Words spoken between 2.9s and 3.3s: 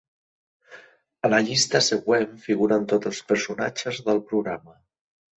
tots els